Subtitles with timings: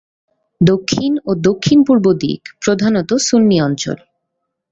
[0.61, 3.97] দক্ষিণ ও দক্ষিণ-পূর্ব দিক প্রধানত সুন্নি অঞ্চল।